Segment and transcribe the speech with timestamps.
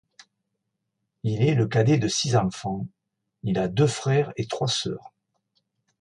[1.21, 2.87] Il est le cadet de six enfants,
[3.43, 5.13] il a deux frères et trois sœurs.